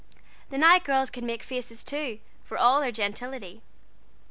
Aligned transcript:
The 0.49 0.57
Knight 0.57 0.83
girls 0.83 1.11
could 1.11 1.23
make 1.23 1.43
faces 1.43 1.83
too, 1.83 2.17
for 2.43 2.57
all 2.57 2.79
their 2.81 2.91
gentility. 2.91 3.61